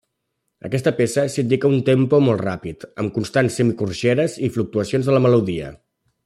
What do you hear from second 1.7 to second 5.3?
un tempo molt ràpid, amb constants semicorxeres i fluctuacions de la